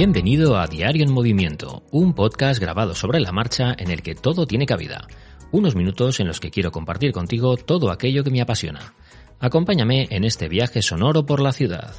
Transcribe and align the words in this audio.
Bienvenido 0.00 0.56
a 0.56 0.66
Diario 0.66 1.04
en 1.04 1.12
Movimiento, 1.12 1.82
un 1.90 2.14
podcast 2.14 2.58
grabado 2.58 2.94
sobre 2.94 3.20
la 3.20 3.32
marcha 3.32 3.74
en 3.76 3.90
el 3.90 4.00
que 4.00 4.14
todo 4.14 4.46
tiene 4.46 4.64
cabida. 4.64 5.06
Unos 5.52 5.76
minutos 5.76 6.20
en 6.20 6.26
los 6.26 6.40
que 6.40 6.50
quiero 6.50 6.72
compartir 6.72 7.12
contigo 7.12 7.58
todo 7.58 7.90
aquello 7.90 8.24
que 8.24 8.30
me 8.30 8.40
apasiona. 8.40 8.94
Acompáñame 9.40 10.08
en 10.08 10.24
este 10.24 10.48
viaje 10.48 10.80
sonoro 10.80 11.26
por 11.26 11.40
la 11.40 11.52
ciudad. 11.52 11.94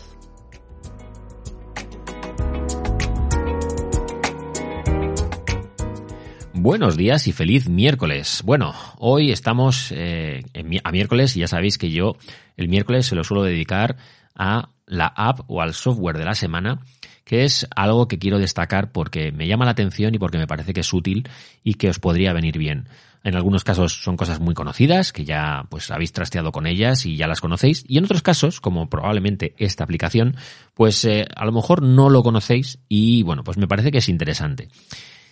Buenos 6.54 6.98
días 6.98 7.28
y 7.28 7.34
feliz 7.34 7.70
miércoles. 7.70 8.42
Bueno, 8.44 8.74
hoy 8.98 9.32
estamos 9.32 9.92
eh, 9.92 10.42
a 10.84 10.92
miércoles 10.92 11.38
y 11.38 11.42
ya 11.42 11.48
sabéis 11.48 11.78
que 11.78 11.92
yo 11.92 12.16
el 12.58 12.68
miércoles 12.68 13.06
se 13.06 13.14
lo 13.14 13.24
suelo 13.24 13.44
dedicar 13.44 13.98
a 14.34 14.70
la 14.88 15.06
app 15.06 15.42
o 15.46 15.62
al 15.62 15.76
software 15.76 16.18
de 16.18 16.26
la 16.26 16.34
semana 16.34 16.80
que 17.24 17.44
es 17.44 17.68
algo 17.76 18.08
que 18.08 18.20
quiero 18.20 18.40
destacar 18.40 18.92
porque 18.92 19.32
me 19.32 19.48
llama 19.48 19.66
la 19.66 19.72
atención 19.72 20.14
y 20.16 20.20
porque 20.20 20.38
me 20.38 20.48
parece 20.48 20.74
que 20.74 20.82
es 20.82 20.94
útil 20.94 21.30
y 21.64 21.76
que 21.76 21.90
os 21.90 22.00
podría 22.00 22.34
venir 22.34 22.58
bien. 22.58 22.88
En 23.24 23.36
algunos 23.36 23.64
casos 23.64 24.02
son 24.02 24.18
cosas 24.18 24.40
muy 24.40 24.56
conocidas, 24.56 25.14
que 25.14 25.26
ya 25.26 25.66
pues 25.70 25.92
habéis 25.92 26.12
trasteado 26.12 26.52
con 26.52 26.66
ellas 26.66 27.06
y 27.06 27.18
ya 27.18 27.28
las 27.28 27.40
conocéis, 27.40 27.86
y 27.88 28.00
en 28.00 28.06
otros 28.06 28.24
casos, 28.24 28.60
como 28.60 28.90
probablemente 28.90 29.54
esta 29.58 29.84
aplicación, 29.84 30.36
pues 30.74 31.06
eh, 31.06 31.28
a 31.36 31.46
lo 31.46 31.52
mejor 31.52 31.84
no 31.84 32.10
lo 32.10 32.24
conocéis 32.24 32.80
y 32.90 33.22
bueno, 33.22 33.44
pues 33.44 33.58
me 33.58 33.68
parece 33.68 33.92
que 33.92 34.00
es 34.00 34.10
interesante. 34.10 34.70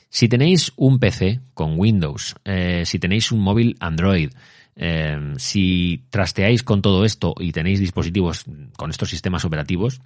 Si 0.09 0.27
tenéis 0.27 0.71
un 0.75 0.99
PC 0.99 1.39
con 1.53 1.79
Windows, 1.79 2.35
eh, 2.45 2.83
si 2.85 2.99
tenéis 2.99 3.31
un 3.31 3.39
móvil 3.39 3.75
Android, 3.79 4.31
eh, 4.75 5.33
si 5.37 6.05
trasteáis 6.09 6.63
con 6.63 6.81
todo 6.81 7.05
esto 7.05 7.33
y 7.39 7.51
tenéis 7.51 7.79
dispositivos 7.79 8.45
con 8.77 8.91
estos 8.91 9.09
sistemas 9.09 9.45
operativos, 9.45 9.99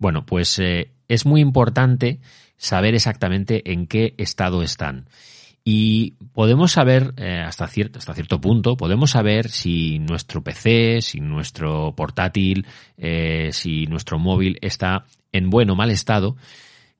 bueno, 0.00 0.26
pues 0.26 0.58
eh, 0.58 0.90
es 1.08 1.26
muy 1.26 1.40
importante 1.40 2.18
saber 2.56 2.94
exactamente 2.94 3.70
en 3.70 3.86
qué 3.86 4.14
estado 4.16 4.62
están. 4.62 5.08
Y 5.62 6.12
podemos 6.32 6.72
saber, 6.72 7.12
eh, 7.18 7.38
hasta, 7.46 7.68
cierto, 7.68 7.98
hasta 7.98 8.14
cierto 8.14 8.40
punto, 8.40 8.78
podemos 8.78 9.10
saber 9.10 9.50
si 9.50 9.98
nuestro 9.98 10.42
PC, 10.42 11.02
si 11.02 11.20
nuestro 11.20 11.94
portátil, 11.94 12.66
eh, 12.96 13.50
si 13.52 13.86
nuestro 13.86 14.18
móvil 14.18 14.58
está 14.62 15.04
en 15.32 15.50
buen 15.50 15.68
o 15.68 15.76
mal 15.76 15.90
estado, 15.90 16.36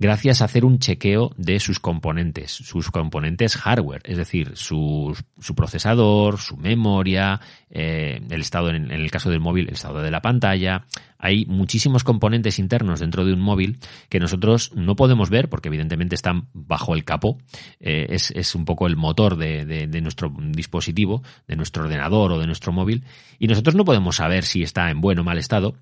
gracias 0.01 0.41
a 0.41 0.47
hacer 0.47 0.65
un 0.65 0.79
chequeo 0.79 1.31
de 1.37 1.61
sus 1.61 1.79
componentes, 1.79 2.51
sus 2.51 2.91
componentes 2.91 3.55
hardware, 3.56 4.01
es 4.06 4.17
decir, 4.17 4.53
su, 4.55 5.15
su 5.39 5.55
procesador, 5.55 6.39
su 6.39 6.56
memoria, 6.56 7.39
eh, 7.69 8.21
el 8.31 8.41
estado, 8.41 8.71
en, 8.71 8.91
el 8.91 9.11
caso 9.11 9.31
del 9.31 9.41
móvil, 9.41 9.69
el 9.69 9.75
estado 9.75 10.01
de 10.01 10.11
la 10.11 10.23
pantalla. 10.23 10.87
Hay 11.19 11.44
muchísimos 11.44 12.03
componentes 12.03 12.59
internos 12.59 13.00
dentro 13.00 13.27
de 13.27 13.34
un 13.34 13.41
móvil 13.41 13.78
que 14.09 14.19
nosotros 14.19 14.72
no 14.75 14.97
podemos 14.97 15.28
ver 15.28 15.50
porque 15.50 15.69
evidentemente 15.69 16.15
están 16.15 16.49
bajo 16.55 16.94
el 16.94 17.05
capó. 17.05 17.37
Eh, 17.78 18.06
es, 18.09 18.31
es, 18.31 18.55
un 18.55 18.65
poco 18.65 18.87
el 18.87 18.97
motor 18.97 19.37
de, 19.37 19.67
de, 19.67 19.87
de 19.87 20.00
nuestro 20.00 20.34
dispositivo, 20.34 21.22
de 21.47 21.56
nuestro 21.56 21.84
ordenador 21.84 22.32
o 22.32 22.38
de 22.38 22.47
nuestro 22.47 22.72
móvil. 22.72 23.05
Y 23.38 23.49
nosotros 23.49 23.75
no 23.75 23.84
podemos 23.84 24.17
saber 24.17 24.44
si 24.44 24.62
está 24.62 24.91
en 24.91 25.03
buen 25.03 25.19
o 25.19 25.25
mal 25.25 25.37
estado 25.37 25.75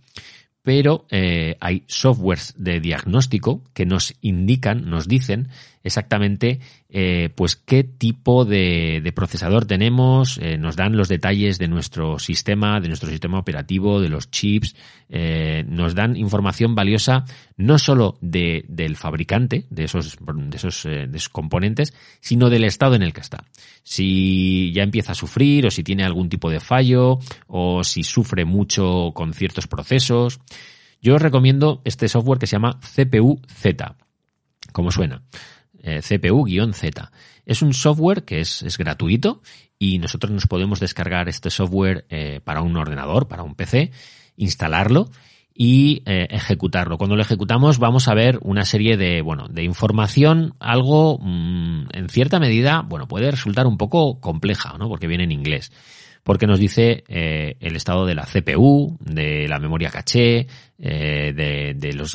pero 0.69 1.06
eh, 1.09 1.56
hay 1.61 1.84
softwares 1.87 2.53
de 2.59 2.79
diagnóstico 2.79 3.62
que 3.73 3.87
nos 3.87 4.12
indican, 4.21 4.91
nos 4.91 5.09
dicen 5.09 5.49
exactamente 5.83 6.61
eh, 6.91 7.28
pues 7.34 7.56
qué 7.56 7.84
tipo 7.84 8.47
de, 8.47 9.12
procesador 9.15 9.66
tenemos, 9.66 10.38
eh, 10.38 10.56
nos 10.56 10.75
dan 10.75 10.97
los 10.97 11.09
detalles 11.09 11.59
de 11.59 11.69
nuestro 11.69 12.19
sistema, 12.19 12.81
de 12.81 12.88
nuestro 12.88 13.10
sistema 13.10 13.38
operativo, 13.38 14.00
de 14.00 14.09
los 14.09 14.31
chips, 14.31 14.75
eh, 15.10 15.65
nos 15.69 15.94
dan 15.94 16.16
información 16.16 16.75
valiosa 16.75 17.26
no 17.56 17.78
solo 17.78 18.16
de, 18.22 18.65
del 18.69 18.97
fabricante 18.97 19.66
de 19.69 19.84
esos, 19.84 20.16
de 20.21 20.56
esos, 20.56 20.82
de 20.84 21.10
esos 21.12 21.28
componentes, 21.28 21.93
sino 22.21 22.49
del 22.49 22.65
estado 22.65 22.94
en 22.94 23.03
el 23.03 23.12
que 23.12 23.20
está. 23.20 23.44
Si 23.82 24.72
ya 24.72 24.82
empieza 24.82 25.12
a 25.12 25.16
sufrir 25.16 25.66
o 25.66 25.70
si 25.70 25.82
tiene 25.82 26.05
algún 26.05 26.31
tipo 26.31 26.49
de 26.50 26.60
fallo 26.60 27.19
o 27.49 27.84
si 27.84 28.03
sufre 28.03 28.47
mucho 28.47 29.12
con 29.15 29.34
ciertos 29.34 29.66
procesos. 29.66 30.41
Yo 31.00 31.15
os 31.15 31.22
recomiendo 31.22 31.81
este 31.84 32.09
software 32.09 32.38
que 32.38 32.47
se 32.47 32.56
llama 32.56 32.81
CPU 32.81 33.41
Z, 33.47 33.97
como 34.72 34.91
suena. 34.91 35.22
Eh, 35.83 36.00
CPU-Z. 36.00 37.12
Es 37.47 37.62
un 37.62 37.72
software 37.72 38.25
que 38.25 38.41
es, 38.41 38.62
es, 38.62 38.77
gratuito 38.78 39.43
y 39.78 39.99
nosotros 39.99 40.33
nos 40.33 40.47
podemos 40.47 40.81
descargar 40.81 41.28
este 41.28 41.50
software 41.50 42.05
eh, 42.11 42.41
para 42.44 42.62
un 42.62 42.77
ordenador, 42.77 43.28
para 43.28 43.43
un 43.43 43.55
PC, 43.55 43.91
instalarlo 44.37 45.11
y 45.55 46.03
eh, 46.06 46.28
ejecutarlo. 46.31 46.99
Cuando 46.99 47.17
lo 47.17 47.22
ejecutamos 47.22 47.78
vamos 47.78 48.09
a 48.09 48.15
ver 48.15 48.38
una 48.43 48.65
serie 48.65 48.97
de, 48.97 49.22
bueno, 49.22 49.49
de 49.49 49.65
información, 49.65 50.55
algo 50.61 51.19
mmm, 51.21 51.87
en 51.93 52.09
cierta 52.09 52.38
medida, 52.38 52.83
bueno, 52.87 53.09
puede 53.09 53.31
resultar 53.31 53.67
un 53.67 53.77
poco 53.77 54.21
compleja, 54.21 54.77
¿no? 54.78 54.88
Porque 54.88 55.06
viene 55.06 55.25
en 55.25 55.33
inglés 55.33 55.72
porque 56.28 56.47
nos 56.47 56.61
dice 56.61 57.05
eh, 57.09 57.56
el 57.59 57.75
estado 57.75 58.05
de 58.05 58.15
la 58.15 58.27
CPU, 58.27 58.99
de 59.00 59.49
la 59.49 59.59
memoria 59.59 59.89
caché, 59.89 60.47
eh, 60.78 61.33
de, 61.34 61.93
los, 61.94 62.15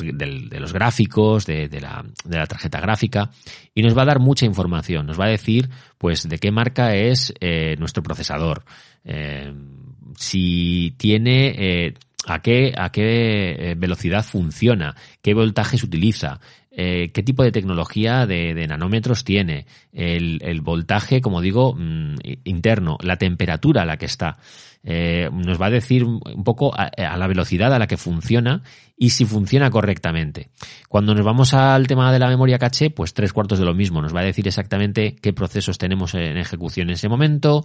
gráficos, 0.72 1.46
de, 1.46 1.68
la, 1.80 2.46
tarjeta 2.46 2.80
gráfica, 2.80 3.32
y 3.74 3.82
nos 3.82 3.98
va 3.98 4.02
a 4.02 4.04
dar 4.04 4.20
mucha 4.20 4.46
información. 4.46 5.04
Nos 5.04 5.18
va 5.18 5.24
a 5.24 5.30
decir, 5.30 5.68
pues, 5.98 6.28
de 6.28 6.38
qué 6.38 6.52
marca 6.52 6.94
es 6.94 7.34
eh, 7.40 7.74
nuestro 7.80 8.04
procesador, 8.04 8.62
si 10.16 10.94
tiene 10.96 11.96
a 12.26 12.40
qué, 12.40 12.72
a 12.76 12.90
qué 12.90 13.70
eh, 13.70 13.74
velocidad 13.76 14.24
funciona, 14.24 14.94
qué 15.22 15.34
voltaje 15.34 15.78
se 15.78 15.86
utiliza, 15.86 16.40
eh, 16.70 17.10
qué 17.12 17.22
tipo 17.22 17.42
de 17.42 17.52
tecnología 17.52 18.26
de, 18.26 18.66
nanómetros 18.66 19.24
tiene, 19.24 19.66
el, 19.92 20.60
voltaje, 20.62 21.20
como 21.20 21.40
digo, 21.40 21.74
mm, 21.74 22.16
interno, 22.44 22.98
la 23.00 23.16
temperatura 23.16 23.82
a 23.82 23.86
la 23.86 23.96
que 23.96 24.06
está. 24.06 24.38
Eh, 24.86 25.30
nos 25.32 25.58
va 25.58 25.66
a 25.66 25.70
decir 25.70 26.04
un 26.04 26.44
poco 26.44 26.74
a, 26.76 26.90
la 27.16 27.26
velocidad 27.26 27.72
a 27.72 27.78
la 27.78 27.86
que 27.86 27.96
funciona 27.96 28.62
y 28.98 29.10
si 29.10 29.24
funciona 29.24 29.70
correctamente. 29.70 30.50
Cuando 30.90 31.14
nos 31.14 31.24
vamos 31.24 31.54
al 31.54 31.86
tema 31.86 32.12
de 32.12 32.18
la 32.18 32.28
memoria 32.28 32.58
caché, 32.58 32.90
pues 32.90 33.14
tres 33.14 33.32
cuartos 33.32 33.58
de 33.58 33.64
lo 33.64 33.72
mismo. 33.72 34.02
Nos 34.02 34.14
va 34.14 34.20
a 34.20 34.24
decir 34.24 34.46
exactamente 34.46 35.16
qué 35.16 35.32
procesos 35.32 35.78
tenemos 35.78 36.14
en 36.14 36.36
ejecución 36.36 36.88
en 36.88 36.94
ese 36.94 37.08
momento, 37.08 37.64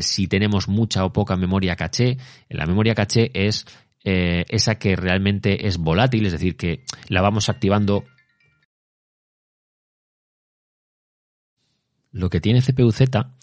si 0.00 0.26
tenemos 0.26 0.68
mucha 0.68 1.06
o 1.06 1.14
poca 1.14 1.34
memoria 1.36 1.76
caché. 1.76 2.18
La 2.50 2.66
memoria 2.66 2.94
caché 2.94 3.30
es 3.32 3.64
eh, 4.04 4.44
esa 4.48 4.76
que 4.76 4.96
realmente 4.96 5.66
es 5.66 5.78
volátil, 5.78 6.26
es 6.26 6.32
decir, 6.32 6.56
que 6.56 6.84
la 7.08 7.20
vamos 7.20 7.48
activando 7.48 8.04
Lo 12.12 12.28
que 12.28 12.40
tiene 12.40 12.60
CPU-Z 12.60 13.34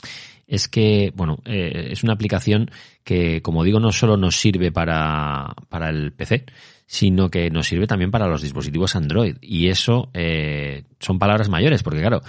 es 0.45 0.67
que, 0.67 1.11
bueno, 1.15 1.39
eh, 1.45 1.89
es 1.91 2.03
una 2.03 2.13
aplicación 2.13 2.71
que, 3.03 3.41
como 3.41 3.63
digo, 3.63 3.79
no 3.79 3.91
solo 3.91 4.17
nos 4.17 4.39
sirve 4.39 4.71
para, 4.71 5.53
para 5.69 5.89
el 5.89 6.13
PC, 6.13 6.45
sino 6.85 7.29
que 7.29 7.49
nos 7.49 7.67
sirve 7.67 7.87
también 7.87 8.11
para 8.11 8.27
los 8.27 8.41
dispositivos 8.41 8.95
Android. 8.95 9.37
Y 9.41 9.67
eso 9.67 10.09
eh, 10.13 10.83
son 10.99 11.19
palabras 11.19 11.49
mayores, 11.49 11.83
porque 11.83 11.99
claro, 11.99 12.21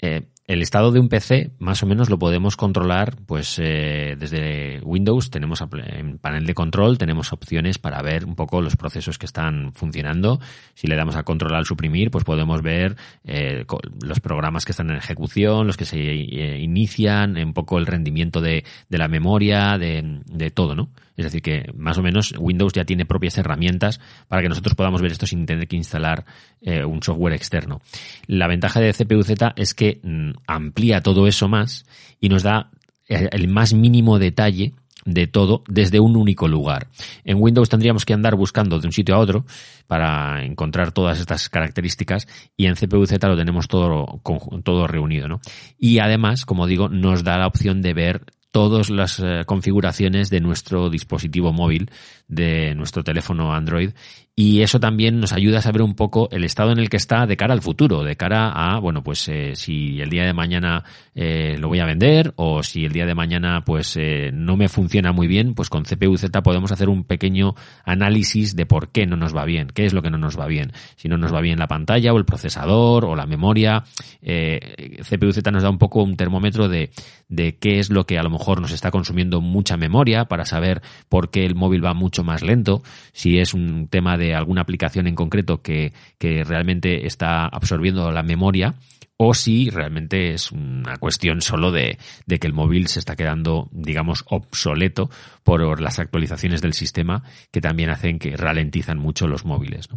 eh, 0.00 0.28
el 0.46 0.60
estado 0.60 0.92
de 0.92 1.00
un 1.00 1.08
PC 1.08 1.52
más 1.58 1.82
o 1.82 1.86
menos 1.86 2.10
lo 2.10 2.18
podemos 2.18 2.56
controlar 2.56 3.16
pues 3.26 3.58
eh, 3.58 4.14
desde 4.18 4.80
Windows. 4.82 5.30
Tenemos 5.30 5.62
en 5.62 6.18
panel 6.18 6.44
de 6.44 6.54
control 6.54 6.98
tenemos 6.98 7.32
opciones 7.32 7.78
para 7.78 8.02
ver 8.02 8.26
un 8.26 8.34
poco 8.34 8.60
los 8.60 8.76
procesos 8.76 9.16
que 9.18 9.24
están 9.24 9.72
funcionando. 9.72 10.40
Si 10.74 10.86
le 10.86 10.96
damos 10.96 11.16
a 11.16 11.22
controlar 11.22 11.64
suprimir 11.64 12.10
pues 12.10 12.24
podemos 12.24 12.60
ver 12.60 12.96
eh, 13.24 13.64
los 14.02 14.20
programas 14.20 14.66
que 14.66 14.72
están 14.72 14.90
en 14.90 14.96
ejecución 14.96 15.66
los 15.66 15.78
que 15.78 15.86
se 15.86 15.98
eh, 15.98 16.58
inician 16.60 17.38
un 17.38 17.54
poco 17.54 17.78
el 17.78 17.86
rendimiento 17.86 18.42
de, 18.42 18.64
la 18.90 19.08
memoria 19.08 19.78
de, 19.78 20.50
todo 20.54 20.74
no 20.74 20.90
Es 21.16 21.24
decir, 21.24 21.42
que 21.42 21.72
más 21.76 21.98
o 21.98 22.02
menos 22.02 22.34
Windows 22.38 22.72
ya 22.72 22.84
tiene 22.84 23.06
propias 23.06 23.38
herramientas 23.38 24.00
para 24.28 24.42
que 24.42 24.48
nosotros 24.48 24.74
podamos 24.74 25.00
ver 25.00 25.12
esto 25.12 25.26
sin 25.26 25.46
tener 25.46 25.68
que 25.68 25.76
instalar 25.76 26.24
eh, 26.60 26.84
un 26.84 27.02
software 27.02 27.34
externo. 27.34 27.80
La 28.26 28.48
ventaja 28.48 28.80
de 28.80 28.92
CPU-Z 28.92 29.54
es 29.56 29.74
que 29.74 30.00
mm, 30.02 30.30
amplía 30.46 31.00
todo 31.00 31.26
eso 31.26 31.48
más 31.48 31.86
y 32.20 32.28
nos 32.28 32.42
da 32.42 32.70
eh, 33.08 33.28
el 33.32 33.48
más 33.48 33.74
mínimo 33.74 34.18
detalle 34.18 34.74
de 35.04 35.26
todo 35.26 35.62
desde 35.68 36.00
un 36.00 36.16
único 36.16 36.48
lugar. 36.48 36.88
En 37.24 37.40
Windows 37.40 37.68
tendríamos 37.68 38.04
que 38.04 38.14
andar 38.14 38.36
buscando 38.36 38.80
de 38.80 38.86
un 38.86 38.92
sitio 38.92 39.14
a 39.14 39.18
otro 39.18 39.44
para 39.86 40.44
encontrar 40.44 40.92
todas 40.92 41.20
estas 41.20 41.48
características 41.48 42.26
y 42.56 42.66
en 42.66 42.74
CPU-Z 42.74 43.26
lo 43.28 43.36
tenemos 43.36 43.68
todo, 43.68 44.20
todo 44.62 44.86
reunido, 44.86 45.28
¿no? 45.28 45.40
Y 45.78 45.98
además, 45.98 46.46
como 46.46 46.66
digo, 46.66 46.88
nos 46.88 47.22
da 47.22 47.36
la 47.36 47.46
opción 47.46 47.82
de 47.82 47.92
ver 47.92 48.24
todas 48.54 48.88
las 48.88 49.18
eh, 49.18 49.42
configuraciones 49.46 50.30
de 50.30 50.40
nuestro 50.40 50.88
dispositivo 50.88 51.52
móvil, 51.52 51.90
de 52.28 52.72
nuestro 52.76 53.02
teléfono 53.02 53.52
Android 53.52 53.90
y 54.36 54.62
eso 54.62 54.80
también 54.80 55.20
nos 55.20 55.32
ayuda 55.32 55.58
a 55.58 55.62
saber 55.62 55.82
un 55.82 55.94
poco 55.94 56.28
el 56.32 56.42
estado 56.42 56.72
en 56.72 56.80
el 56.80 56.90
que 56.90 56.96
está 56.96 57.24
de 57.24 57.36
cara 57.36 57.54
al 57.54 57.62
futuro, 57.62 58.02
de 58.02 58.16
cara 58.16 58.50
a, 58.50 58.80
bueno, 58.80 59.04
pues 59.04 59.28
eh, 59.28 59.52
si 59.54 60.00
el 60.00 60.10
día 60.10 60.24
de 60.24 60.32
mañana 60.32 60.82
eh, 61.14 61.56
lo 61.56 61.68
voy 61.68 61.78
a 61.78 61.86
vender 61.86 62.32
o 62.34 62.64
si 62.64 62.84
el 62.84 62.92
día 62.92 63.06
de 63.06 63.14
mañana 63.14 63.62
pues 63.64 63.96
eh, 63.96 64.32
no 64.32 64.56
me 64.56 64.68
funciona 64.68 65.12
muy 65.12 65.28
bien, 65.28 65.54
pues 65.54 65.70
con 65.70 65.84
CPU-Z 65.84 66.42
podemos 66.42 66.72
hacer 66.72 66.88
un 66.88 67.04
pequeño 67.04 67.54
análisis 67.84 68.56
de 68.56 68.66
por 68.66 68.90
qué 68.90 69.06
no 69.06 69.16
nos 69.16 69.36
va 69.36 69.44
bien, 69.44 69.68
qué 69.72 69.84
es 69.84 69.92
lo 69.92 70.02
que 70.02 70.10
no 70.10 70.18
nos 70.18 70.36
va 70.36 70.48
bien, 70.48 70.72
si 70.96 71.08
no 71.08 71.16
nos 71.16 71.32
va 71.32 71.40
bien 71.40 71.60
la 71.60 71.68
pantalla 71.68 72.12
o 72.12 72.18
el 72.18 72.24
procesador 72.24 73.04
o 73.04 73.14
la 73.14 73.26
memoria. 73.26 73.84
CPU-Z 74.20 75.48
nos 75.52 75.62
da 75.62 75.70
un 75.70 75.78
poco 75.78 76.02
un 76.02 76.16
termómetro 76.16 76.68
de, 76.68 76.90
de 77.28 77.56
qué 77.56 77.78
es 77.78 77.90
lo 77.90 78.04
que 78.04 78.18
a 78.18 78.22
lo 78.22 78.30
mejor 78.30 78.60
nos 78.60 78.72
está 78.72 78.90
consumiendo 78.90 79.40
mucha 79.40 79.76
memoria 79.76 80.24
para 80.24 80.44
saber 80.44 80.82
por 81.08 81.30
qué 81.30 81.44
el 81.44 81.54
móvil 81.54 81.84
va 81.84 81.94
mucho 81.94 82.24
más 82.24 82.42
lento, 82.42 82.82
si 83.12 83.38
es 83.38 83.54
un 83.54 83.86
tema 83.88 84.16
de 84.16 84.23
alguna 84.32 84.60
aplicación 84.60 85.08
en 85.08 85.16
concreto 85.16 85.60
que, 85.60 85.92
que 86.18 86.44
realmente 86.44 87.04
está 87.04 87.46
absorbiendo 87.46 88.12
la 88.12 88.22
memoria 88.22 88.76
o 89.16 89.34
si 89.34 89.70
realmente 89.70 90.34
es 90.34 90.50
una 90.52 90.96
cuestión 90.98 91.40
solo 91.40 91.70
de, 91.70 91.98
de, 92.26 92.38
que 92.38 92.46
el 92.46 92.52
móvil 92.52 92.88
se 92.88 92.98
está 92.98 93.16
quedando, 93.16 93.68
digamos, 93.72 94.24
obsoleto 94.28 95.10
por 95.42 95.80
las 95.80 95.98
actualizaciones 95.98 96.62
del 96.62 96.72
sistema 96.72 97.22
que 97.52 97.60
también 97.60 97.90
hacen 97.90 98.18
que 98.18 98.36
ralentizan 98.36 98.98
mucho 98.98 99.28
los 99.28 99.44
móviles. 99.44 99.88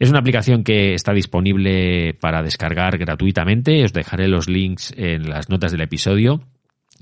Es 0.00 0.08
una 0.08 0.20
aplicación 0.20 0.64
que 0.64 0.94
está 0.94 1.12
disponible 1.12 2.14
para 2.14 2.42
descargar 2.42 2.96
gratuitamente. 2.96 3.84
Os 3.84 3.92
dejaré 3.92 4.28
los 4.28 4.48
links 4.48 4.94
en 4.96 5.28
las 5.28 5.50
notas 5.50 5.72
del 5.72 5.82
episodio. 5.82 6.40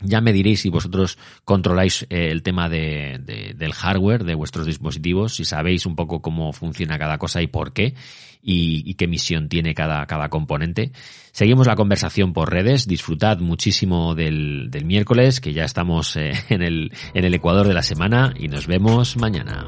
Ya 0.03 0.21
me 0.21 0.33
diréis 0.33 0.61
si 0.61 0.71
vosotros 0.71 1.19
controláis 1.45 2.07
eh, 2.09 2.29
el 2.31 2.43
tema 2.43 2.69
de, 2.69 3.55
del 3.57 3.73
hardware 3.73 4.25
de 4.25 4.35
vuestros 4.35 4.67
dispositivos, 4.67 5.35
si 5.35 5.45
sabéis 5.45 5.87
un 5.87 5.97
poco 5.97 6.23
cómo 6.23 6.53
funciona 6.53 6.99
cada 6.99 7.19
cosa 7.19 7.43
y 7.43 7.49
por 7.49 7.73
qué, 7.73 7.95
y, 8.41 8.95
qué 8.95 9.09
misión 9.09 9.49
tiene 9.49 9.75
cada, 9.75 10.07
cada 10.07 10.29
componente. 10.29 10.93
Seguimos 11.33 11.67
la 11.67 11.77
conversación 11.77 12.33
por 12.33 12.53
redes, 12.53 12.87
disfrutad 12.87 13.39
muchísimo 13.39 14.15
del, 14.15 14.71
del 14.71 14.85
miércoles, 14.85 15.41
que 15.41 15.53
ya 15.53 15.65
estamos 15.65 16.17
eh, 16.17 16.33
en, 16.49 16.63
el, 16.63 16.93
en 17.15 17.25
el 17.25 17.35
Ecuador 17.35 17.67
de 17.67 17.75
la 17.75 17.83
semana, 17.83 18.33
y 18.39 18.49
nos 18.49 18.67
vemos 18.67 19.17
mañana. 19.17 19.67